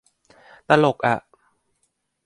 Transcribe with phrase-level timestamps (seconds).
[0.69, 1.15] ตลกอะ